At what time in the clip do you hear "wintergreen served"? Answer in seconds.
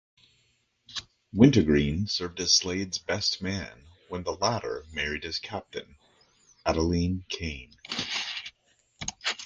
1.31-2.39